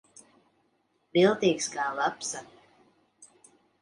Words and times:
Viltīgs 1.17 1.67
kā 1.75 1.85
lapsa. 1.99 2.45